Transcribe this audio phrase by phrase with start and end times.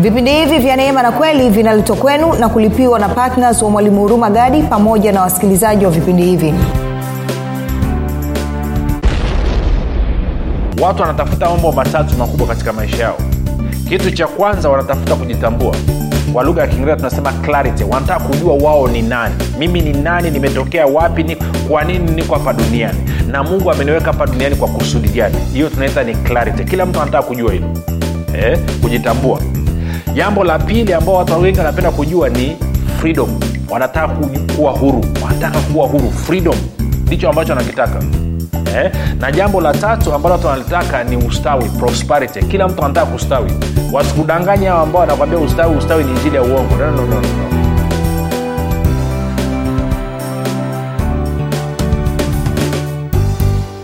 [0.00, 4.30] vipindi hivi vya neema na kweli vinaletwa kwenu na kulipiwa na ptns wa mwalimu huruma
[4.30, 6.54] gadi pamoja na wasikilizaji wa vipindi hivi.
[10.82, 13.16] Watu wanatafuta mambo matatu makubwa katika maisha yao.
[13.88, 15.74] Kitu cha kwanza wanatafuta kujitambua.
[16.32, 17.84] Kwa lugha ya kiingereza tunasema clarity.
[17.84, 19.34] Wanataka kujua wao ni nani.
[19.58, 21.36] Mimi ni nani nimetokea wapi ni
[21.68, 22.98] kwa nini niko hapa duniani?
[23.30, 25.36] Na mungu ameniweka hapa duniani kwa kusudi gani?
[25.52, 26.64] Hiyo tunaita ni clarity.
[26.64, 27.66] Kila mtu anataka kujua hilo.
[28.38, 29.38] Eh, kujitambua
[30.14, 32.56] jambo la pili ambao watu wengi wanapenda kujua ni
[33.00, 33.40] freedom.
[33.70, 34.08] Wanataka
[34.56, 35.04] kuwa huru.
[35.24, 36.10] Wanataka kuwa huru.
[36.10, 36.54] Freedom
[37.06, 38.02] ndicho ambacho wanakitaka.
[38.76, 38.90] Eh?
[39.20, 42.42] na jambo la tatu ambalo watu wanalitaka ni ustawi prosperity.
[42.42, 43.50] Kila mtu anataka kustawi.
[43.92, 46.76] Wasikudanganya hao ambao wanakwambia ustawi ustawi ni injili ya uongo.
[46.76, 47.59] No, no, no, no.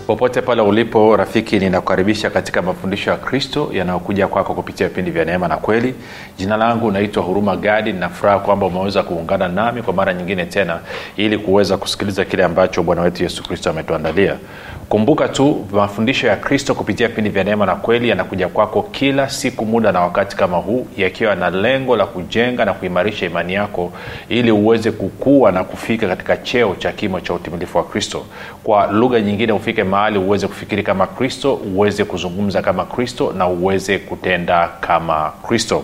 [0.07, 5.47] Popote pale ulipo rafiki ninakukaribisha katika mafundisho ya kristo yanayokuja kwako kupitia vipindi vya neema
[5.47, 5.95] na kweli.
[6.37, 10.79] Jina langu naitwa huruma gadi ninafuraha kwamba umeweza kuungana nami kwa mara nyingine tena
[11.17, 14.35] ili kuweza kusikiliza kile ambacho bwana wetu yesu kristo ametuandalia
[14.89, 19.65] kumbuka tu mafundisho ya kristo kupitia vipindi vya neema na kweli yanakuja kwako kila siku
[19.65, 23.91] muda na wakati kama huu yakiwa na lengo la kujenga na kuimarisha imani yako
[24.29, 28.25] ili uweze kukua na kufika katika cheo cha kimo cha utimilifu wa kristo.
[28.63, 33.97] Kwa lugha nyingine ufike mahali uweze kufikiri kama kristo uweze kuzungumza kama kristo na uweze
[33.99, 35.83] kutenda kama kristo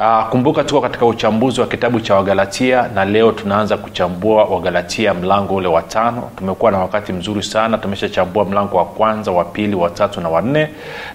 [0.00, 5.54] Uh, kumbuka tuko katika uchambuzi wa kitabu cha wagalatia na leo tunaanza kuchambua wagalatia mlango
[5.54, 6.30] ule wa tano.
[6.36, 10.68] Tumekuwa na wakati mzuri sana tumeshachambua mlango wa kwanza wa pili wa tatu na wanne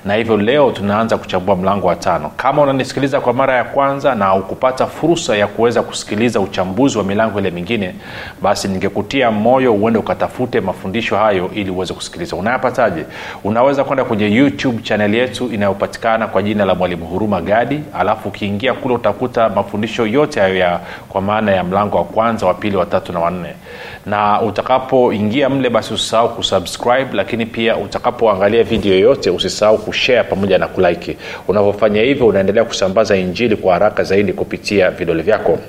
[0.06, 2.32] na hivyo leo tunaanza kuchambua mlango wa tano.
[2.38, 7.40] Kama unanisikiliza kwa mara ya kwanza na ukupata fursa ya kuweza kusikiliza uchambuzi wa milango
[7.40, 7.96] ile mingine
[8.42, 12.36] basi ningekutia moyo uende ukatafute mafundisho hayo ili uweze kusikiliza.
[12.36, 13.06] Unayapataje?
[13.44, 18.73] Unaweza kwenda kwenye youtube chaneli yetu inayopatikana kwa jina la mwalimu huruma gadi alafu ukiingia
[18.74, 20.80] kule utakuta mafundisho yote hayo ya
[21.10, 23.50] kwa maana ya mlango wa kwanza wa pili watatu na wanne
[24.06, 30.68] na utakapoingia mle basi usisahau kusubscribe lakini pia utakapoangalia video yoyote usisahau kushare pamoja na
[30.68, 31.18] kulike.
[31.48, 35.60] Unavyofanya hivyo unaendelea kusambaza injili kwa haraka zaidi kupitia vidole vyako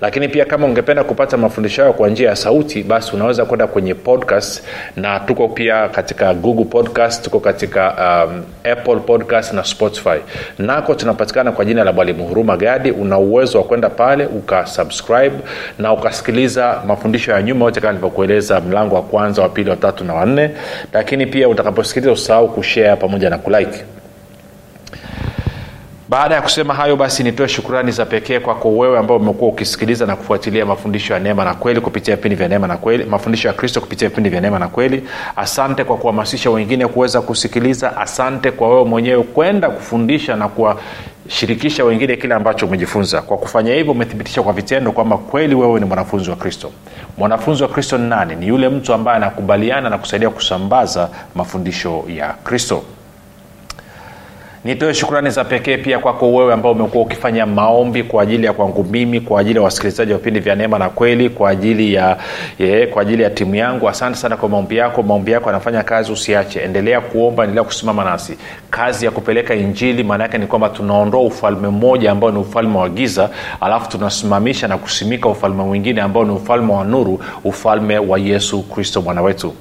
[0.00, 3.94] lakini pia kama ungependa kupata mafundisho hayo kwa njia ya sauti basi unaweza kwenda kwenye
[3.94, 4.62] podcast
[4.96, 7.94] na tuko pia katika google podcast tuko katika
[8.28, 8.42] um,
[8.72, 10.18] apple podcast na spotify.
[10.58, 12.90] Nako tunapatikana kwa jina la mwalimu huruma gadi.
[12.90, 15.36] Una uwezo wa kwenda pale ukasubscribe
[15.78, 20.04] na ukasikiliza mafundisho ya nyuma yote kama nilivyokueleza mlango wa kwanza wa pili wa tatu
[20.04, 20.50] na wanne
[20.92, 23.84] lakini pia utakaposikiliza usahau kushare pamoja na kulike
[26.08, 30.16] baada ya kusema hayo basi nitoe shukurani za pekee kwako wewe ambao umekuwa ukisikiliza na
[30.16, 33.80] kufuatilia mafundisho ya neema na kweli kupitia vipindi vya neema na kweli mafundisho ya kristo
[33.80, 35.02] kupitia vipindi vya neema na kweli.
[35.36, 37.96] Asante kwa kuhamasisha wengine kuweza kusikiliza.
[37.96, 43.22] Asante kwa wewe mwenyewe kwenda kufundisha na kuwashirikisha wengine kile ambacho umejifunza.
[43.22, 46.70] Kwa kufanya hivyo umethibitisha kwa vitendo kwamba kweli wewe ni mwanafunzi wa kristo.
[47.18, 48.36] Mwanafunzi wa kristo ni nani?
[48.36, 52.82] Ni yule mtu ambaye anakubaliana na kusaidia kusambaza mafundisho ya kristo
[54.66, 58.84] nitoe shukrani za pekee pia kwako wewe ambao umekuwa ukifanya maombi kwa ajili ya kwangu
[58.84, 62.16] mimi kwa ajili ya wasikilizaji wa vipindi vya neema na kweli kwa ajili ya
[62.58, 63.88] ye, kwa ajili ya timu yangu.
[63.88, 65.02] Asante sana kwa maombi yako.
[65.02, 66.60] Maombi yako anafanya kazi usiache.
[66.60, 68.38] Endelea kuomba endelea kusimama nasi.
[68.70, 72.88] Kazi ya kupeleka injili maana yake ni kwamba tunaondoa ufalme mmoja ambao ni ufalme wa
[72.88, 78.62] giza alafu tunasimamisha na kusimika ufalme mwingine ambao ni ufalme wa nuru ufalme wa yesu
[78.62, 79.54] kristo bwana wetu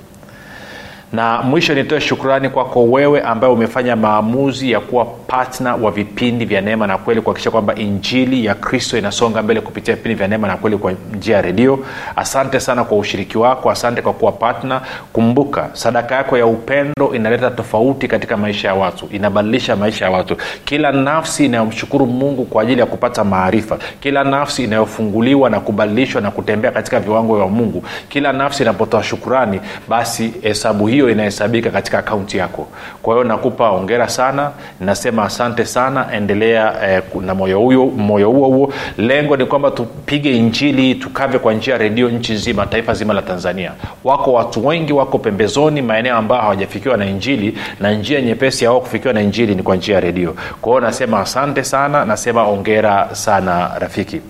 [1.16, 6.62] na mwisho nitoe shukrani kwako wewe ambaye umefanya maamuzi ya kuwa patna wa vipindi vya
[6.62, 10.58] neema na kweli kuhakikisha kwamba injili ya kristo inasonga mbele kupitia vipindi vya neema na
[10.58, 11.80] kweli kwa njia ya redio.
[12.16, 14.82] Asante sana kwa ushiriki wako asante kwa kuwa patna
[15.14, 20.38] kumbuka sadaka yako ya upendo inaleta tofauti katika maisha ya watu inabadilisha maisha ya watu.
[20.66, 26.32] Kila nafsi inayomshukuru mungu kwa ajili ya kupata maarifa kila nafsi inayofunguliwa na kubadilishwa na
[26.32, 32.38] kutembea katika viwango vya mungu kila nafsi inapotoa shukurani basi hesabu hiyo inahesabika katika akaunti
[32.38, 32.68] yako.
[33.02, 38.48] Kwa hiyo nakupa ongera sana nasema asante sana endelea eh, na moyo huo moyo huo
[38.48, 38.74] huo.
[38.98, 43.22] Lengo ni kwamba tupige injili tukave kwa njia ya redio nchi nzima taifa zima la
[43.22, 43.72] tanzania.
[44.04, 48.80] Wako watu wengi wako pembezoni maeneo ambayo hawajafikiwa na injili na njia nyepesi ya wao
[48.82, 50.36] kufikiwa na injili ni kwa njia ya redio.
[50.62, 54.22] Kwa hiyo nasema asante sana nasema ongera sana rafiki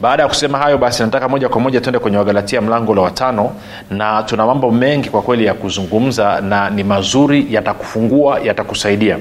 [0.00, 3.50] baada ya kusema hayo basi nataka moja kwa moja tuende kwenye wagalatia mlango la watano
[3.90, 9.18] na tuna mambo mengi kwa kweli ya kuzungumza na ni mazuri yatakufungua yatakusaidia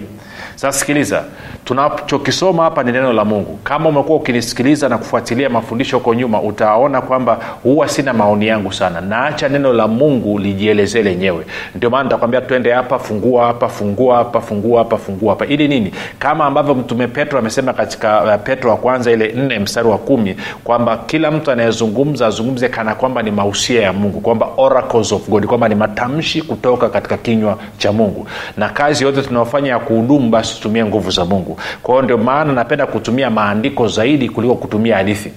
[0.58, 1.24] sasa sikiliza
[1.66, 3.60] tunachokisoma hapa ni neno la mungu.
[3.64, 9.02] Kama umekuwa ukinisikiliza na kufuatilia mafundisho huko nyuma utaona kwamba huwa sina maoni yangu sana.
[9.02, 11.46] Naacha neno la mungu lijielezee lenyewe.
[11.76, 15.46] Ndio maana nitakwambia twende hapa fungua hapa fungua hapa fungua hapa fungua hapa.
[15.46, 15.92] Ili nini?
[16.20, 20.36] Kama ambavyo mtume petro amesema katika uh, petro wa kwanza ile nne mstari wa kumi
[20.64, 25.46] kwamba kila mtu anayezungumza azungumze kana kwamba ni mausia ya mungu kwamba oracles of god
[25.46, 28.28] kwamba ni matamshi kutoka katika kinywa cha mungu.
[28.58, 31.60] Na kazi yote tunaofanya ya kuhudumu tutumie nguvu za mungu.
[31.84, 35.32] Kwa hiyo ndio maana napenda kutumia maandiko zaidi kuliko kutumia hadithi.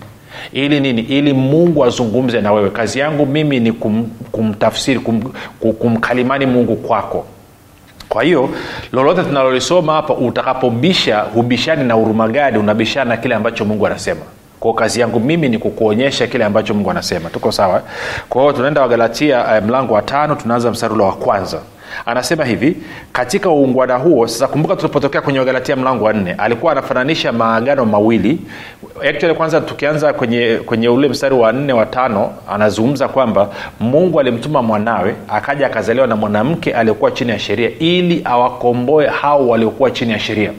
[0.53, 1.01] Ili nini?
[1.03, 2.71] Ili mungu azungumze na wewe.
[2.71, 5.23] Kazi yangu mimi ni kum, kumtafsiri kum,
[5.79, 7.25] kumkalimani mungu kwako.
[8.09, 8.49] Kwa hiyo
[8.93, 14.21] lolote tunalolisoma hapa utakapobisha hubishani na urumagadi unabishana na kile ambacho mungu anasema.
[14.61, 17.31] Kwao kazi yangu mimi ni kukuonyesha kile ambacho mungu anasema.
[17.31, 17.83] Tuko sawa?
[18.29, 21.61] Kwa hiyo tunaenda wagalatia uh, mlango wa tano tunaanza msarulo wa kwanza
[22.07, 22.77] anasema hivi
[23.13, 28.39] katika uungwana huo sasa kumbuka tulipotokea kwenye wagalatia mlango wa nne alikuwa anafananisha maagano mawili.
[29.09, 33.49] Actually kwanza tukianza kwenye kwenye ule mstari wa nne wa tano anazungumza kwamba
[33.81, 39.91] mungu alimtuma mwanawe akaja akazaliwa na mwanamke aliyekuwa chini ya sheria ili awakomboe hao waliokuwa
[39.91, 40.51] chini ya sheria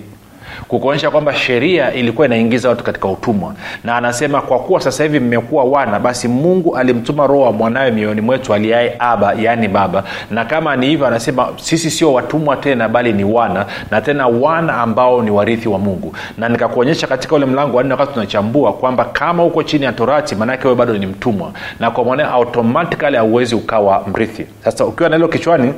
[0.67, 3.53] kukuonyesha kwamba sheria ilikuwa inaingiza watu katika utumwa.
[3.83, 8.21] Na anasema kwa kuwa sasa hivi mmekuwa wana basi mungu alimtuma roho wa mwanawe mioyoni
[8.21, 10.03] mwetu aliaye aba yaani baba.
[10.31, 14.73] Na kama ni hivyo anasema sisi sio watumwa tena bali ni wana na tena wana
[14.77, 16.13] ambao ni warithi wa mungu.
[16.37, 20.63] Na nikakuonyesha katika ule mlango wanne wakati tunachambua kwamba kama uko chini ya torati maanake
[20.67, 21.51] wewe bado ni mtumwa.
[21.79, 24.45] Na kwa mwanae automatikali hauwezi ukawa mrithi.
[24.63, 25.73] Sasa ukiwa na hilo kichwani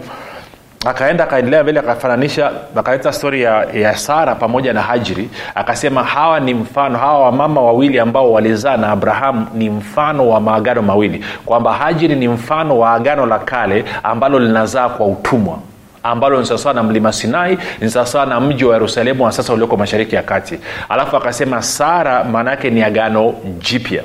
[0.85, 6.53] akaenda akaendelea mbele akafananisha akaleta stori ya, ya sara pamoja na hajiri akasema hawa ni
[6.53, 11.25] mfano hawa wamama wawili ambao walizaa na abrahamu ni mfano wa maagano mawili.
[11.45, 15.57] Kwamba hajiri ni mfano wa agano la kale ambalo linazaa kwa utumwa
[16.03, 19.77] ambalo ni sawasawa na mlima sinai ni sawasawa na mji wa yerusalemu wa sasa ulioko
[19.77, 20.59] mashariki ya kati.
[20.89, 24.03] Alafu akasema sara maana yake ni agano jipya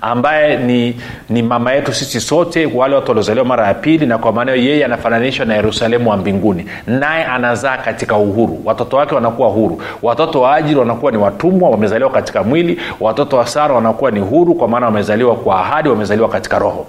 [0.00, 0.96] ambaye ni
[1.28, 4.84] ni mama yetu sisi sote wale watu waliozaliwa mara ya pili na kwa maana yeye
[4.84, 6.66] anafananishwa na yerusalemu wa mbinguni.
[6.86, 8.60] Naye anazaa katika uhuru.
[8.64, 9.82] Watoto wake wanakuwa huru.
[10.02, 12.80] Watoto wa ajili wanakuwa ni watumwa wamezaliwa katika mwili.
[13.00, 16.86] Watoto wa sara wanakuwa ni huru kwa maana wamezaliwa kwa ahadi wamezaliwa katika roho.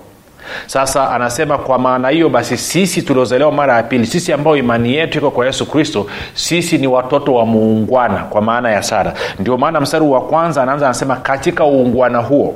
[0.67, 5.17] Sasa anasema kwa maana hiyo basi sisi tuliozaliwa mara ya pili sisi ambao imani yetu
[5.17, 9.13] iko kwa yesu kristo sisi ni watoto wa muungwana kwa maana ya sara.
[9.39, 12.55] Ndio maana mstari wa kwanza anaanza anasema katika uungwana huo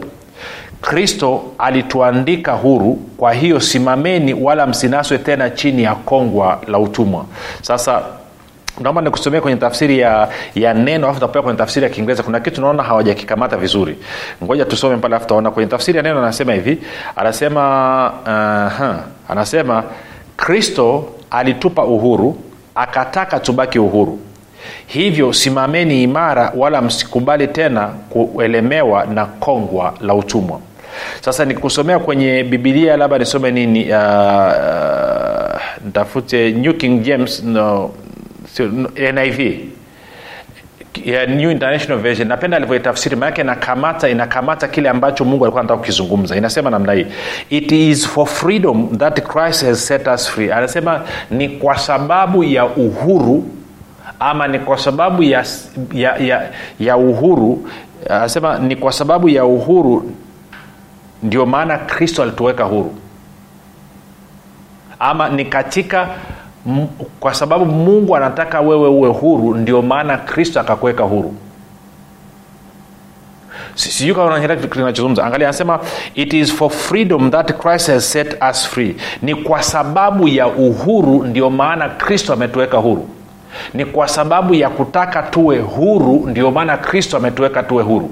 [0.82, 7.26] kristo alituandika huru kwa hiyo simameni wala msinaswe tena chini ya kongwa la utumwa.
[7.62, 8.02] Sasa
[8.82, 12.24] naomba nikusomea kwenye tafsiri ya, ya neno alafu tapea kwenye tafsiri ya kiingereza.
[12.24, 13.98] Kuna kitu naona hawajakikamata vizuri.
[14.44, 16.78] Ngoja tusome pale alafu taona kwenye tafsiri ya neno anasema hivi.
[17.16, 17.62] Anasema
[18.26, 18.96] uh-huh.
[19.30, 19.84] anasema
[20.38, 22.38] kristo alitupa uhuru
[22.76, 24.20] akataka tubaki uhuru
[24.88, 30.60] hivyo simameni imara wala msikubali tena kuelemewa na kongwa la utumwa.
[31.22, 33.84] Sasa nikusomea kwenye bibilia labda nisome nini?
[33.84, 37.92] Uh, uh, ntafute new king james no,
[38.60, 39.60] no, niv
[41.06, 42.28] ya new international version.
[42.28, 46.36] Napenda alivyoitafsiri maanake inakamata inakamata kile ambacho mungu alikuwa anataka kukizungumza.
[46.36, 47.06] Inasema namna hii.
[47.50, 50.52] It is for freedom that christ has set us free.
[50.52, 53.44] Anasema ni kwa sababu ya uhuru
[54.20, 55.46] ama ni kwa sababu ya,
[55.94, 57.68] ya, ya, ya uhuru
[58.10, 60.12] anasema ni kwa sababu ya uhuru
[61.24, 62.96] ndio maana kristo alituweka huru.
[65.00, 66.08] Ama ni katika
[66.68, 66.88] m,
[67.20, 71.36] kwa sababu mungu anataka wewe uwe huru ndio maana kristo akakuweka huru.
[73.76, 74.16] Sijui
[75.24, 75.80] angalia anasema
[76.16, 78.96] it is for freedom that christ has set us free.
[79.22, 83.10] Ni kwa sababu ya uhuru ndio maana kristo ametuweka huru
[83.74, 88.10] ni kwa sababu ya kutaka tuwe huru ndio maana kristo ametuweka tuwe huru.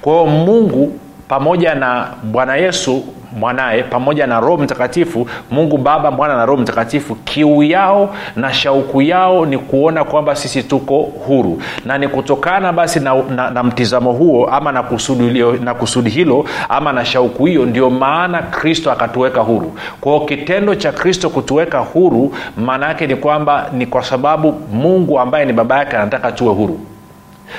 [0.00, 0.92] Kwa hiyo mungu
[1.28, 3.04] pamoja na bwana yesu
[3.38, 9.02] mwanaye pamoja na roho mtakatifu mungu baba mwana na roho mtakatifu kiu yao na shauku
[9.02, 11.62] yao ni kuona kwamba sisi tuko huru.
[11.84, 16.44] Na ni kutokana basi na, na, na mtizamo huo ama na kusudi, na kusudi hilo
[16.68, 19.72] ama na shauku hiyo ndio maana kristo akatuweka huru.
[20.00, 25.44] Kwao kitendo cha kristo kutuweka huru maana yake ni kwamba ni kwa sababu mungu ambaye
[25.44, 26.80] ni baba yake anataka tuwe huru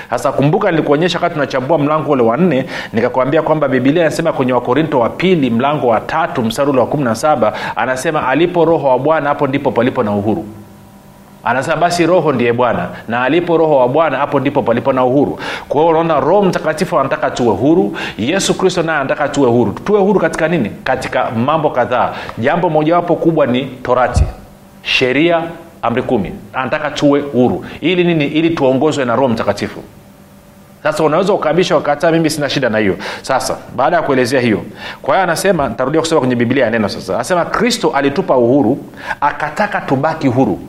[0.09, 4.99] sasa kumbuka nilikuonyesha wakati tunachambua mlango ule wa nne nikakwambia kwamba bibilia inasema kwenye wakorinto
[4.99, 8.99] wa pili mlango wa tatu mstari ule wa kumi na saba anasema alipo roho wa
[8.99, 10.45] bwana hapo ndipo palipo na uhuru.
[11.47, 15.39] Anasema basi roho ndiye bwana na alipo roho wa bwana hapo ndipo palipo na uhuru.
[15.69, 19.71] Kwa hiyo unaona roho mtakatifu anataka tuwe huru yesu kristo naye anataka tuwe huru.
[19.71, 20.71] Tuwe huru katika nini?
[20.83, 22.13] Katika mambo kadhaa.
[22.37, 24.23] Jambo mojawapo kubwa ni torati
[24.81, 25.41] sheria
[25.85, 26.31] amri kumi.
[26.53, 27.65] Anataka tuwe huru.
[27.81, 28.25] Ili nini?
[28.25, 29.79] Ili tuongozwe na roho mtakatifu.
[30.83, 32.97] Sasa unaweza ukabisha ukataa mimi sina shida na hiyo.
[33.21, 34.61] Sasa baada ya kuelezea hiyo
[35.01, 37.15] kwa hiyo anasema ntarudia kusema kwenye biblia ya neno sasa.
[37.15, 38.77] Anasema kristo alitupa uhuru
[39.21, 40.59] akataka tubaki huru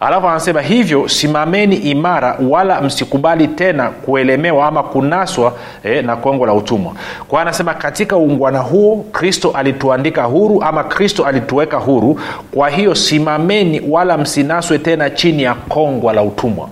[0.00, 5.52] alafu anasema hivyo simameni imara wala msikubali tena kuelemewa ama kunaswa
[5.84, 6.92] eh, na kongo la utumwa.
[7.28, 12.20] Kwa anasema katika uungwana huo kristo alituandika huru ama kristo alituweka huru.
[12.54, 16.68] Kwa hiyo simameni wala msinaswe tena chini ya kongwa la utumwa.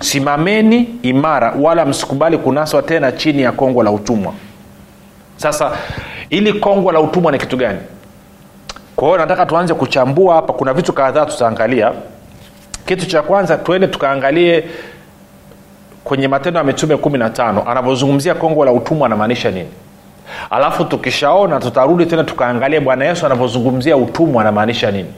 [0.00, 4.32] Simameni imara wala msikubali kunaswa tena chini ya kongwa la utumwa.
[5.36, 5.70] Sasa
[6.30, 7.78] ili kongwa la utumwa ni kitu gani?
[8.96, 10.52] Kwa hiyo nataka tuanze kuchambua hapa.
[10.52, 11.92] Kuna vitu kadhaa tutaangalia
[12.86, 14.64] kitu cha kwanza tuende tukaangalie
[16.04, 17.64] kwenye matendo ya mitume kumi na tano.
[17.70, 19.68] Anavyozungumzia kongwa la utumwa anamaanisha nini?
[20.50, 25.12] Alafu tukishaona tutarudi tena tukaangalia bwana yesu anavyozungumzia utumwa anamaanisha nini.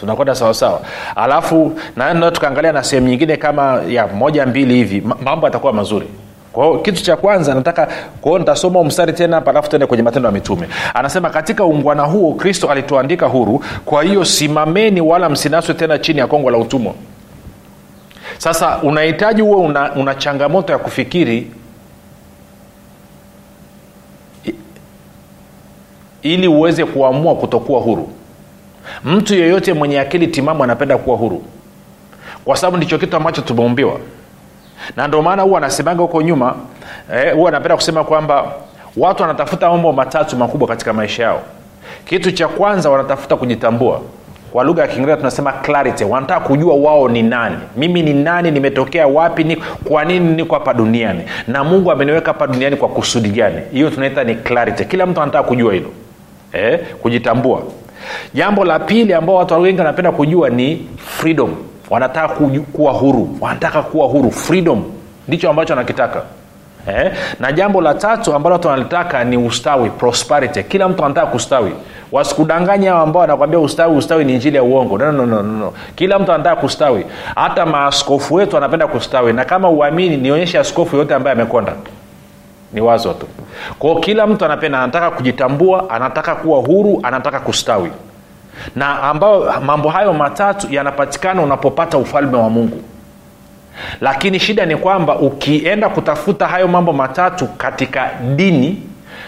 [0.00, 0.80] Tunakwenda sawasawa
[1.16, 5.00] alafu na tukaangalia na sehemu nyingine kama ya moja mbili hivi.
[5.24, 6.06] Mambo yatakuwa mazuri
[6.52, 7.88] kwao kitu cha kwanza nataka
[8.20, 10.68] kwao nitasoma mstari tena alafu tuende kwenye matendo ya mitume.
[10.94, 16.26] Anasema katika ungwana huo kristo alituandika huru kwa hiyo simameni wala msinaswe tena chini ya
[16.26, 16.94] kongo la utumwa.
[18.38, 21.50] Sasa unahitaji huwe una, una changamoto ya kufikiri
[26.22, 28.08] ili uweze kuamua kutokuwa huru.
[29.04, 31.42] Mtu yeyote mwenye akili timamu anapenda kuwa huru.
[32.44, 33.98] Kwa sababu ndicho kitu ambacho tumeumbiwa
[34.96, 36.54] na ndio maana huwa anasemaga huko nyuma
[37.14, 38.44] eh, huwa anapenda kusema kwamba
[38.96, 41.40] watu wanatafuta mambo matatu makubwa katika maisha yao.
[42.04, 44.00] Kitu cha kwanza wanatafuta kujitambua.
[44.52, 46.04] Kwa lugha ya kiingereza tunasema clarity.
[46.04, 47.56] Wanataka kujua wao ni nani.
[47.76, 49.56] Mimi ni nani nimetokea wapi ni
[49.88, 51.20] kwa nini niko hapa duniani?
[51.48, 53.60] Na mungu ameniweka hapa duniani kwa kusudi gani?
[53.72, 54.84] Hiyo tunaita ni clarity.
[54.84, 55.88] Kila mtu anataka kujua hilo.
[56.52, 57.62] Eh, kujitambua.
[58.34, 61.54] Jambo la pili ambao watu wengi wanapenda kujua ni freedom
[61.92, 62.28] wanataka
[62.72, 63.36] kuwa huru.
[63.40, 64.30] Wanataka kuwa huru.
[64.30, 64.82] Freedom.
[65.28, 66.22] Ndicho ambacho anakitaka
[66.88, 67.12] eh?
[67.40, 70.62] na jambo la tatu ambalo watu wanalitaka ni ustawi prosperity.
[70.62, 71.72] Kila mtu anataka kustawi.
[72.12, 74.98] Wasikudanganya hao ambao wanakwambia ustawi ustawi ni njili ya uongo.
[74.98, 75.72] No, no, no, no.
[75.94, 77.06] kila mtu anataka kustawi.
[77.34, 79.32] Hata maaskofu wetu anapenda kustawi.
[79.32, 81.72] Na kama uamini nionyeshe askofu yote ambaye amekonda.
[82.72, 83.26] Ni wazo tu.
[83.78, 87.90] Kwao kila mtu anapenda anataka kujitambua anataka kuwa huru anataka kustawi
[88.76, 92.82] na ambayo mambo hayo matatu yanapatikana unapopata ufalme wa mungu.
[94.00, 98.82] Lakini shida ni kwamba ukienda kutafuta hayo mambo matatu katika dini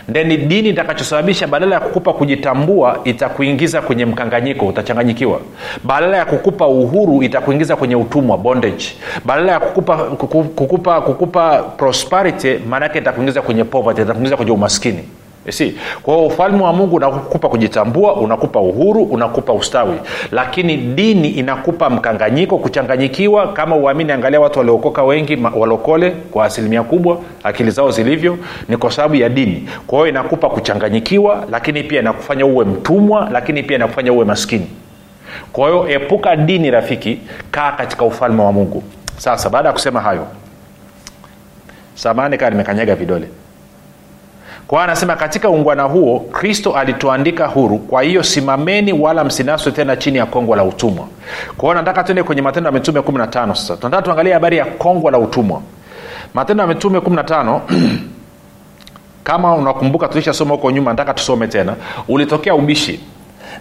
[0.09, 5.41] ndeni dini itakachosababisha badala ya kukupa kujitambua itakuingiza kwenye mkanganyiko utachanganyikiwa.
[5.85, 8.85] Badala ya kukupa uhuru itakuingiza kwenye utumwa bondage.
[9.25, 9.97] Badala ya kukupa,
[10.57, 15.05] kukupa, kukupa prosperity maanaake itakuingiza kwenye poverty itakuingiza kwenye umaskini
[15.49, 19.97] si kwa hiyo ufalme wa mungu unakupa kujitambua unakupa uhuru unakupa ustawi.
[20.33, 23.53] Lakini dini inakupa mkanganyiko kuchanganyikiwa.
[23.53, 28.91] Kama uamini angalia watu waliokoka wengi walokole kwa asilimia kubwa akili zao zilivyo ni kwa
[28.93, 29.69] sababu ya dini.
[29.87, 34.67] Kwa hiyo inakupa kuchanganyikiwa lakini pia inakufanya uwe mtumwa lakini pia inakufanya uwe maskini.
[35.53, 37.19] Kwa hiyo epuka dini rafiki
[37.51, 38.83] kaa katika ufalme wa mungu.
[39.17, 40.27] Sasa baada ya kusema hayo
[41.95, 43.29] samani kaa nimekanyaga vidole
[44.67, 47.79] kwa hiyo anasema katika uungwana huo kristo alituandika huru.
[47.79, 51.07] Kwa hiyo simameni wala msinaswe tena chini ya kongwa la utumwa.
[51.57, 53.77] Kwa hiyo nataka tuende kwenye matendo ya mitume 15 sasa.
[53.77, 55.61] Tunataka tuangalie habari ya kongwa la utumwa.
[56.35, 57.61] Matendo ya mitume 15
[59.25, 61.75] kama unakumbuka tulishasoma huko nyuma nataka tusome tena.
[62.09, 63.01] Ulitokea ubishi.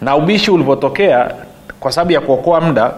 [0.02, 1.32] Na ubishi ulivyotokea
[1.80, 2.92] kwa sababu ya kuokoa muda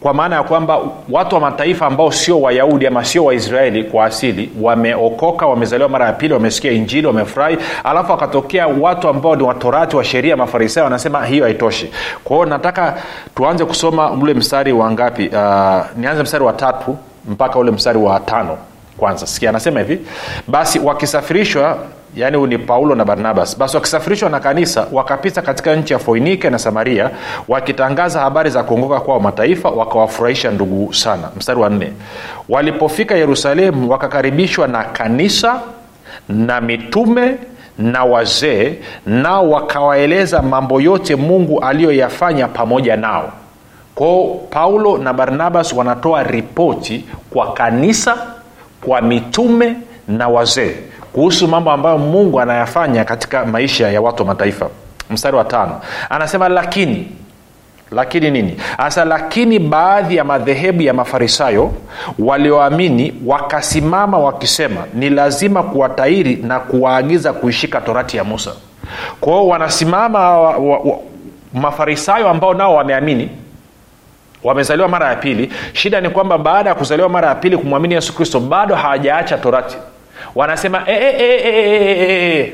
[0.00, 0.78] kwa maana ya kwamba
[1.10, 6.12] watu wa mataifa ambao sio wayahudi ama sio waisraeli kwa asili wameokoka wamezaliwa mara ya
[6.12, 11.44] pili wamesikia injili wamefurahi alafu wakatokea watu ambao ni watorati wa sheria mafarisayo wanasema hiyo
[11.44, 11.90] haitoshi.
[12.24, 12.94] Kwa nataka
[13.36, 15.28] tuanze kusoma ule mstari wa ngapi?
[15.28, 15.36] Uh,
[15.96, 16.96] nianze mstari wa tatu
[17.28, 18.58] mpaka ule mstari wa tano
[18.96, 19.26] kwanza.
[19.26, 19.98] Sikia anasema hivi
[20.48, 21.78] basi wakisafirishwa
[22.18, 23.58] yaani ni paulo na barnabas.
[23.58, 27.10] Basi wakisafirishwa na kanisa wakapita katika nchi ya foinike na samaria
[27.48, 31.28] wakitangaza habari za kuongoka kwao mataifa wakawafurahisha ndugu sana.
[31.36, 31.92] Mstari wa nne.
[32.48, 35.60] Walipofika yerusalemu wakakaribishwa na kanisa
[36.28, 37.34] na mitume
[37.78, 38.74] na wazee
[39.06, 43.32] nao wakawaeleza mambo yote mungu aliyoyafanya pamoja nao.
[43.94, 48.16] Kwao paulo na barnabas wanatoa ripoti kwa kanisa
[48.86, 49.76] kwa mitume
[50.08, 50.74] na wazee
[51.18, 54.68] kuhusu mambo ambayo mungu anayafanya katika maisha ya watu wa mataifa.
[55.10, 55.80] Mstari wa tano.
[56.10, 57.08] Anasema lakini
[57.90, 58.56] lakini nini?
[58.76, 61.72] Hasa lakini baadhi ya madhehebu ya mafarisayo
[62.18, 68.52] walioamini wakasimama wakisema ni lazima kuwatairi na kuwaagiza kuishika torati ya musa
[69.20, 70.98] kwao wanasimama wa, wa, wa,
[71.54, 73.28] mafarisayo ambao nao wameamini
[74.44, 75.52] wamezaliwa mara ya pili.
[75.72, 79.76] Shida ni kwamba baada ya kuzaliwa mara ya pili kumwamini yesu kristo bado hawajaacha torati
[80.34, 82.52] wanasema e, e, e, e, e, e.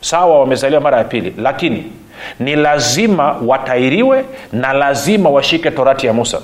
[0.00, 1.92] sawa wamezaliwa mara ya pili lakini
[2.40, 6.40] ni lazima watairiwe na lazima washike torati ya musa.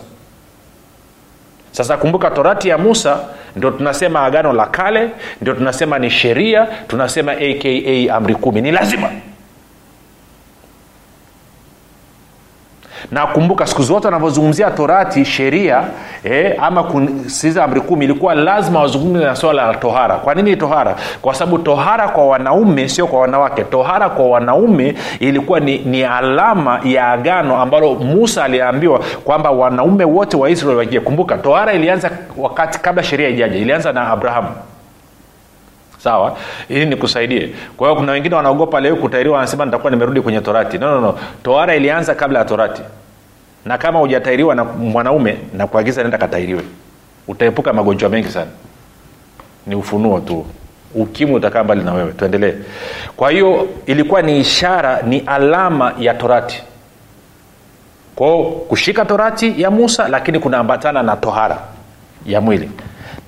[1.71, 3.21] Sasa kumbuka torati ya musa
[3.57, 8.61] ndio tunasema agano la kale ndio tunasema ni sheria tunasema aka amri kumi.
[8.61, 9.11] Ni lazima.
[13.11, 15.85] Na kumbuka siku zote wanavyozungumzia torati sheria
[16.25, 16.85] eh, ama
[17.27, 20.15] siza amri kumi ilikuwa lazima wazungumze na swala la tohara.
[20.17, 20.97] Kwa nini tohara?
[21.23, 23.65] Kwa sababu tohara kwa wanaume sio kwa wanawake.
[23.65, 30.37] Tohara kwa wanaume ilikuwa ni, ni alama ya agano ambalo musa aliambiwa kwamba wanaume wote
[30.37, 34.49] wa israeli waingie kumbuka tohara ilianza wakati kabla sheria ijaja ilianza na abrahamu.
[35.99, 36.37] Sawa?
[36.69, 37.51] Ili nikusaidie.
[37.77, 40.79] Kwa hiyo kuna wengine wanaogopa leo kutairiwa wanasema nitakuwa nimerudi kwenye torati.
[40.79, 41.15] No, no, no.
[41.45, 42.83] tohara ilianza kabla ya torati
[43.65, 46.63] na kama hujatairiwa na mwanaume na kuagiza nenda katairiwe.
[47.29, 48.51] Utaepuka magonjwa mengi sana.
[49.67, 50.47] Ni ufunuo tu.
[50.95, 52.13] Ukimwi utakaa mbali na wewe.
[52.13, 52.55] Tuendelee.
[53.17, 56.63] Kwa hiyo ilikuwa ni ishara ni alama ya torati.
[58.17, 61.59] Kwao kushika torati ya musa lakini kunaambatana na tohara
[62.27, 62.71] ya mwili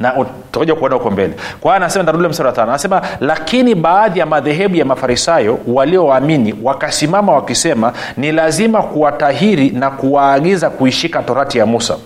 [0.00, 1.34] na utakuja kuona huko mbele.
[1.60, 2.68] Kwa anasema ntarudile mstari wa tano.
[2.70, 10.70] Anasema lakini baadhi ya madhehebu ya mafarisayo walioamini wakasimama wakisema ni lazima kuwatahiri na kuwaagiza
[10.70, 11.96] kuishika torati ya musa.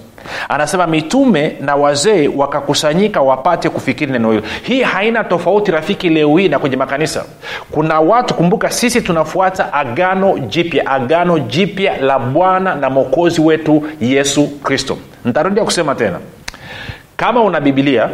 [0.48, 4.42] Anasema mitume na wazee wakakusanyika wapate kufikiri neno hilo.
[4.62, 7.24] Hii haina tofauti rafiki leo hii na kwenye makanisa.
[7.70, 14.48] Kuna watu kumbuka sisi tunafuata agano jipya agano jipya la bwana na mwokozi wetu yesu
[14.62, 14.98] kristo.
[15.24, 16.18] Ntarudia kusema tena
[17.18, 18.08] kama una bibilia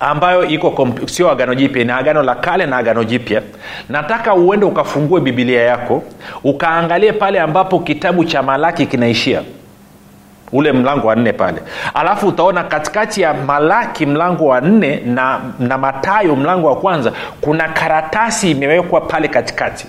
[0.00, 3.42] ambayo iko sio agano jipya ni agano la kale na agano jipya
[3.88, 6.02] nataka uende ukafungue bibilia yako
[6.44, 9.42] ukaangalie pale ambapo kitabu cha malaki kinaishia.
[10.52, 11.58] Ule mlango wa nne pale.
[11.94, 17.68] Alafu utaona katikati ya malaki mlango wa nne na, na matayo mlango wa kwanza kuna
[17.68, 19.86] karatasi imewekwa pale katikati.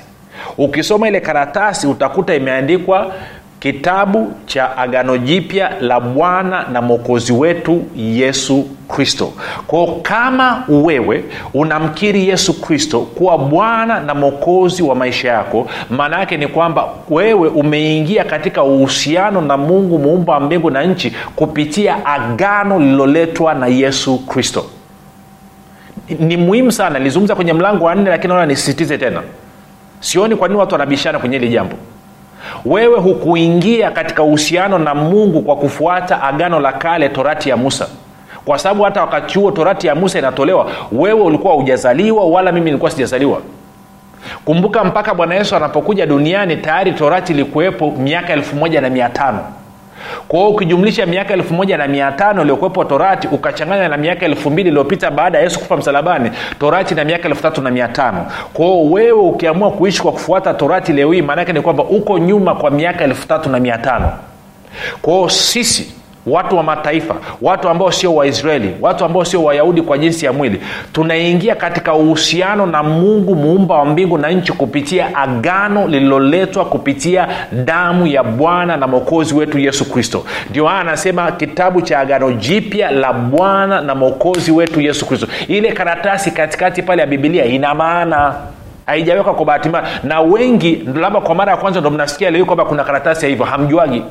[0.57, 3.13] Ukisoma ile karatasi utakuta imeandikwa
[3.59, 9.33] kitabu cha agano jipya la bwana na mwokozi wetu yesu kristo.
[9.67, 16.37] Kwao kama wewe unamkiri yesu kristo kuwa bwana na mwokozi wa maisha yako maana yake
[16.37, 22.79] ni kwamba wewe umeingia katika uhusiano na mungu muumba wa mbingu na nchi kupitia agano
[22.79, 24.65] lililoletwa na yesu kristo.
[26.19, 29.21] Ni muhimu sana nilizungumza kwenye mlango wa nne lakini naona nisisitize tena.
[29.99, 31.75] Sioni kwa nini watu wanabishana kwenye hili jambo
[32.65, 37.87] wewe hukuingia katika uhusiano na mungu kwa kufuata agano la kale torati ya musa.
[38.45, 42.91] Kwa sababu hata wakati huo torati ya musa inatolewa wewe ulikuwa hujazaliwa wala mimi nilikuwa
[42.91, 43.41] sijazaliwa.
[44.45, 49.39] Kumbuka mpaka bwana yesu anapokuja duniani tayari torati ilikuwepo miaka elfu moja na mia tano
[50.27, 54.49] kwa hiyo ukijumlisha miaka elfu moja na mia tano iliyokuwepo torati ukachanganya na miaka elfu
[54.51, 58.25] mbili iliyopita baada ya yesu kufa msalabani torati na miaka elfu tatu na mia tano.
[58.53, 62.71] Kwao wewe ukiamua kuishi kwa kufuata torati leo hii maanaake ni kwamba uko nyuma kwa
[62.71, 64.11] miaka elfu tatu na mia tano.
[65.01, 65.93] Kwao sisi
[66.29, 70.61] watu wa mataifa watu ambao sio waisraeli watu ambao sio wayahudi kwa jinsi ya mwili
[70.93, 77.27] tunaingia katika uhusiano na mungu muumba wa mbingu na nchi kupitia agano lililoletwa kupitia
[77.65, 80.25] damu ya bwana na mwokozi wetu yesu kristo.
[80.49, 85.27] Ndio haya anasema kitabu cha agano jipya la bwana na mwokozi wetu yesu kristo.
[85.47, 88.33] Ile karatasi katikati pale ya bibilia ina maana
[88.89, 89.85] haijawekwa kwa bahati mbaya.
[90.03, 93.45] Na wengi labda kwa mara ya kwanza ndo mnasikia leo kwamba kuna karatasi ya hivyo
[93.45, 94.03] hamjuagi.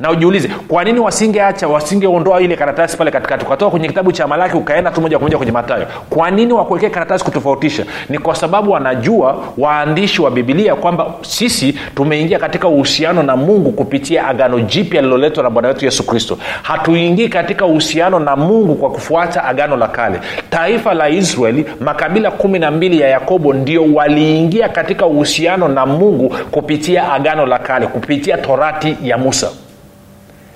[0.00, 3.44] Na ujiulize kwa nini wasingeacha wasingeondoa ile karatasi pale katikati?
[3.46, 6.88] Ukatoka kwenye kitabu cha malaki ukaenda tu moja kwa moja kwenye matayo kwa nini wakuwekee
[6.88, 7.84] karatasi kutofautisha?
[8.08, 14.26] Ni kwa sababu wanajua waandishi wa bibilia kwamba sisi tumeingia katika uhusiano na mungu kupitia
[14.26, 16.38] agano jipya liloletwa na bwana wetu yesu kristo.
[16.62, 20.20] Hatuingii katika uhusiano na mungu kwa kufuata agano la kale.
[20.50, 23.84] Taifa la israeli makabila kumi na mbili ya yakobo ndio
[24.30, 29.50] waliingia katika uhusiano na mungu kupitia agano la kale kupitia torati ya musa.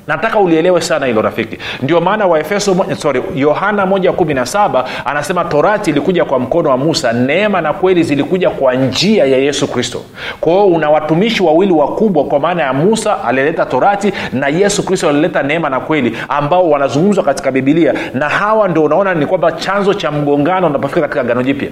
[0.07, 1.59] Nataka ulielewe sana hilo rafiki.
[1.83, 7.73] Ndio maana waefeso sorry yohana 117 anasema torati ilikuja kwa mkono wa musa neema na
[7.73, 10.03] kweli zilikuja kwa njia ya yesu kristo.
[10.41, 15.43] Kwahio una watumishi wawili wakubwa kwa maana ya musa alileta torati na yesu kristo alileta
[15.43, 20.11] neema na kweli ambao wanazungumzwa katika bibilia na hawa ndio unaona ni kwamba chanzo cha
[20.11, 21.69] mgongano unapofika katika gano jipya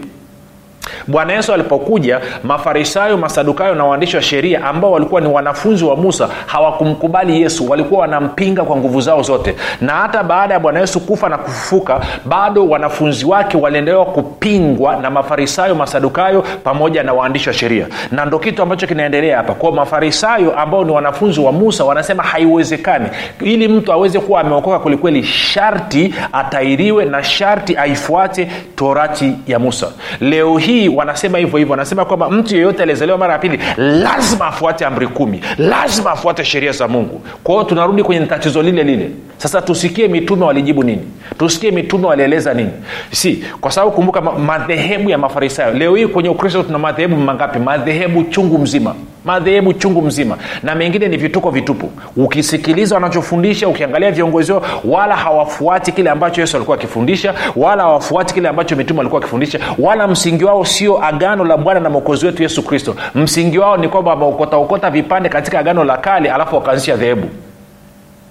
[1.09, 6.29] bwana yesu alipokuja mafarisayo masadukayo na waandishi wa sheria ambao walikuwa ni wanafunzi wa musa
[6.47, 7.71] hawakumkubali yesu.
[7.71, 9.55] Walikuwa wanampinga kwa nguvu zao zote.
[9.81, 15.11] Na hata baada ya bwana yesu kufa na kufufuka bado wanafunzi wake waliendelewa kupingwa na
[15.11, 17.87] mafarisayo masadukayo pamoja na waandishi wa sheria.
[18.11, 19.55] Na ndo kitu ambacho kinaendelea hapa.
[19.55, 23.07] Kwao mafarisayo ambao ni wanafunzi wa musa wanasema haiwezekani.
[23.40, 29.88] Ili mtu aweze kuwa ameokoka kwelikweli sharti atairiwe na sharti aifuate torati ya musa.
[30.21, 34.87] Leo hii wanasema hivyo hivyo wanasema kwamba mtu yeyote aliyezaliwa mara ya pili lazima afuate
[34.87, 37.20] amri kumi lazima afuate sheria za mungu.
[37.44, 39.11] Kwa hiyo tunarudi kwenye tatizo lile lile.
[39.37, 41.02] Sasa tusikie mitume walijibu nini?
[41.38, 42.70] Tusikie mitume walieleza nini?
[43.11, 47.58] Si kwa sababu kumbuka madhehebu ya mafarisayo leo hii kwenye ukristo tuna madhehebu mangapi?
[47.58, 51.90] Madhehebu chungu mzima madhehebu chungu mzima na mengine ni vituko vitupu.
[52.16, 58.48] Ukisikiliza wanachofundisha ukiangalia viongozi wao wala hawafuati kile ambacho yesu alikuwa akifundisha wala hawafuati kile
[58.48, 62.62] ambacho mitume alikuwa akifundisha wala msingi wao sio agano la bwana na mwokozi wetu yesu
[62.62, 62.94] kristo.
[63.14, 67.28] Msingi wao ni kwamba wameokotaokota vipande katika agano la kale alafu wakaanzisha dhehebu.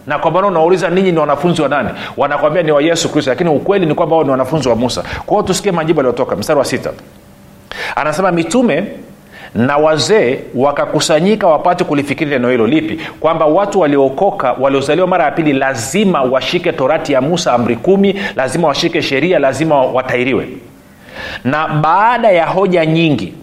[0.07, 1.89] Na kwa maana unauliza ninyi ni wanafunzi wa nani?
[2.17, 5.01] Wanakwambia ni wa yesu kristo lakini ukweli ni kwamba wao ni wanafunzi wa musa.
[5.25, 6.89] Kwa hiyo tusikie majibu aliyotoka mstari wa sita.
[7.95, 8.83] Anasema mitume
[9.57, 15.53] na wazee wakakusanyika wapate kulifikiri neno hilo lipi kwamba watu waliokoka waliozaliwa mara ya pili
[15.53, 20.47] lazima washike torati ya musa amri kumi lazima washike sheria lazima watairiwe.
[21.43, 23.33] Na baada ya hoja nyingi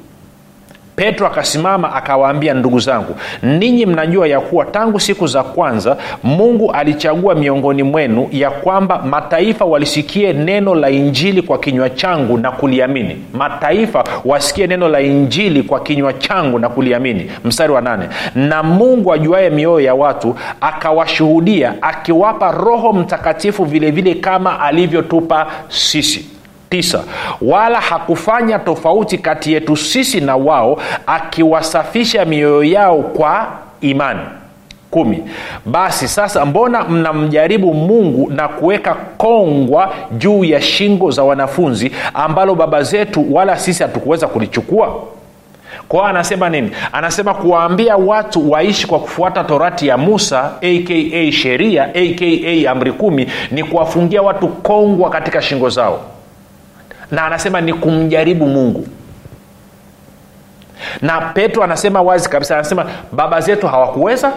[0.97, 7.35] petro akasimama akawaambia ndugu zangu ninyi mnajua ya kuwa tangu siku za kwanza mungu alichagua
[7.35, 13.17] miongoni mwenu ya kwamba mataifa walisikie neno la injili kwa kinywa changu na kuliamini.
[13.33, 17.31] Mataifa wasikie neno la injili kwa kinywa changu na kuliamini.
[17.45, 18.09] Mstari wa nane.
[18.35, 26.34] Na mungu ajuaye mioyo ya watu akawashuhudia akiwapa roho mtakatifu vilevile vile kama alivyotupa sisi
[26.75, 27.05] tisa.
[27.41, 33.47] Wala hakufanya tofauti kati yetu sisi na wao akiwasafisha mioyo yao kwa
[33.81, 34.21] imani.
[34.91, 35.23] Kumi.
[35.67, 42.83] Basi sasa mbona mnamjaribu mungu na kuweka kongwa juu ya shingo za wanafunzi ambalo baba
[42.83, 45.03] zetu wala sisi hatukuweza kulichukua?
[45.89, 46.71] Kwao anasema nini?
[46.93, 53.65] Anasema kuwaambia watu waishi kwa kufuata torati ya musa aka sheria aka amri kumi ni
[53.65, 56.01] kuwafungia watu kongwa katika shingo zao
[57.11, 58.87] na anasema ni kumjaribu mungu.
[61.03, 64.33] Na petro anasema wazi kabisa anasema baba zetu hawakuweza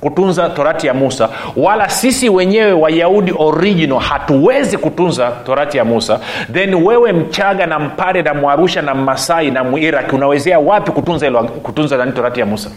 [0.00, 6.20] kutunza torati ya musa wala sisi wenyewe wayahudi original hatuwezi kutunza torati ya musa.
[6.52, 11.44] Then wewe mchaga na mpare na mwarusha na mmasai na mwiraki unawezea wapi kutunza, ilo,
[11.44, 12.70] kutunza nani torati ya musa?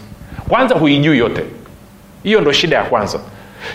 [0.48, 1.42] Kwanza huijui yote.
[2.22, 3.18] Hiyo ndo shida ya kwanza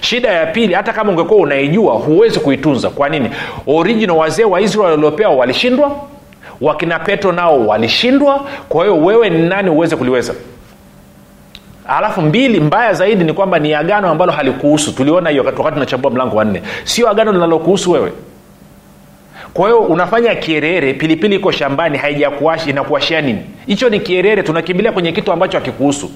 [0.01, 2.89] shida ya pili hata kama ungekuwa unaijua huwezi kuitunza.
[2.89, 3.29] Kwa nini?
[3.67, 5.95] Original wazee wa israel waliopewa walishindwa
[6.61, 8.45] wakina petro nao walishindwa.
[8.69, 10.33] Kwa hiyo wewe ni nani uweze kuliweza?
[11.87, 14.91] Alafu mbili mbaya zaidi ni kwamba ni agano ambalo halikuhusu.
[14.95, 16.61] Tuliona hiyo wakati tunachambua mlango wa nne.
[16.83, 18.11] Sio agano linalokuhusu wewe.
[19.53, 23.39] Kwa hiyo unafanya kierere pilipili iko shambani haijakuashi inakuashia nini?
[23.67, 26.11] Hicho ni kierere tunakimbilia kwenye kitu ambacho hakikuhusu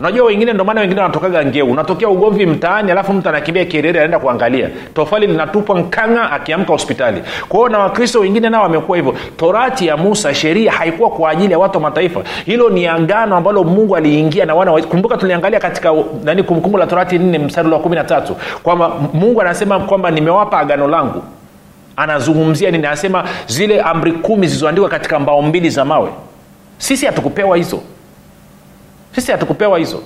[0.00, 4.18] unajua wengine ndio maana wengine wanatokaga ngeu unatokea ugomvi mtaani alafu mtu anakimbia kerere anaenda
[4.18, 4.70] kuangalia.
[4.94, 7.22] Tofali linatupwa nkanga akiamka hospitali.
[7.48, 9.14] Kwao na wakristo wengine nao wamekuwa hivyo.
[9.36, 12.20] Torati ya musa sheria haikuwa kwa ajili ya watu wa mataifa.
[12.46, 15.92] Hilo ni agano ambalo mungu aliingia na wana kumbuka tuliangalia katika
[16.24, 18.36] nani kumbukumbu la torati nne mstari wa kumi na tatu.
[18.62, 21.22] Kwamba mungu anasema kwamba nimewapa agano langu.
[21.96, 22.86] Anazungumzia nini?
[22.86, 26.08] Anasema zile amri kumi zilizoandikwa katika mbao mbili za mawe.
[26.78, 27.80] Sisi hatukupewa hizo
[29.14, 30.00] sisi hatukupewa hizo.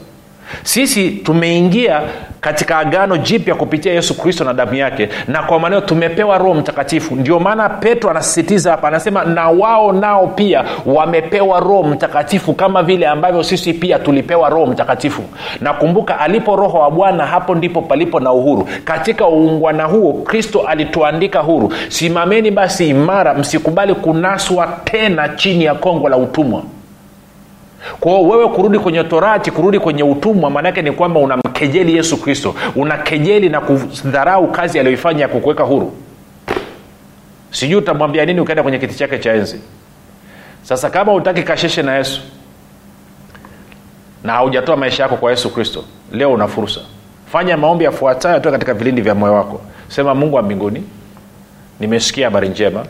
[0.63, 2.01] Sisi tumeingia
[2.41, 7.17] katika agano jipya kupitia yesu kristo na damu yake na kwa maneo tumepewa roho mtakatifu.
[7.17, 13.07] Ndio maana petro anasisitiza hapa anasema na wao nao pia wamepewa roho mtakatifu kama vile
[13.07, 15.23] ambavyo sisi pia tulipewa roho mtakatifu.
[15.61, 18.69] Na kumbuka alipo roho wa bwana hapo ndipo palipo na uhuru.
[18.85, 21.73] Katika uungwana huo kristo alituandika huru.
[21.89, 26.63] Simameni basi imara msikubali kunaswa tena chini ya kongo la utumwa
[28.01, 32.55] kwao wewe kurudi kwenye torati kurudi kwenye utumwa maanaake ni kwamba unamkejeli yesu kristo.
[32.77, 35.93] Unakejeli na kudharau kazi aliyoifanya ya kukuweka huru.
[37.51, 39.61] Sijui utamwambia nini ukaenda kwenye kiti chake cha enzi.
[40.63, 42.21] Sasa kama utaki kasheshe na yesu
[44.25, 46.81] na haujatoa maisha yako kwa yesu kristo leo una fursa.
[47.33, 49.61] Fanya maombi yafuatayo toka katika vilindi vya moyo wako.
[49.89, 50.85] Sema mungu wa mbinguni
[51.81, 52.87] nimesikia habari njema.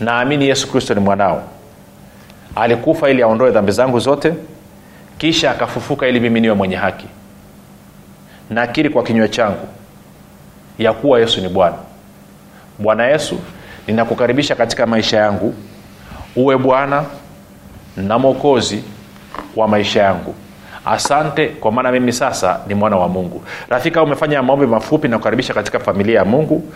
[0.00, 1.42] Naamini yesu kristo ni mwanao
[2.60, 4.34] alikufa ili aondoe dhambi zangu zote
[5.18, 7.06] kisha akafufuka ili mimi niwe mwenye haki.
[8.50, 9.68] Nakiri kwa kinywa changu
[10.78, 11.76] ya kuwa yesu ni bwana.
[12.78, 13.38] Bwana yesu
[13.86, 15.54] ninakukaribisha katika maisha yangu.
[16.36, 17.04] Uwe bwana
[17.96, 18.84] na mwokozi
[19.56, 20.34] wa maisha yangu.
[20.86, 23.42] Asante kwa maana mimi sasa ni mwana wa mungu.
[23.68, 26.72] Rafika umefanya maombi mafupi na kukaribisha katika familia ya mungu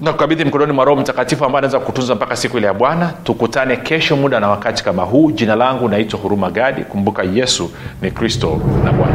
[0.00, 3.12] na kukabidhi mkononi mwa roho mtakatifu ambaye anaweza kutunza mpaka siku ile ya bwana.
[3.24, 5.30] Tukutane kesho muda na wakati kama huu.
[5.30, 6.82] Jina langu naitwa huruma gadi.
[6.84, 7.70] Kumbuka yesu
[8.02, 9.14] ni kristo na bwana